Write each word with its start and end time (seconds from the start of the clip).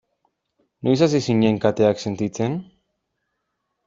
Noiz 0.87 1.03
hasi 1.07 1.19
zinen 1.25 1.59
kateak 1.65 2.01
sentitzen? 2.05 2.57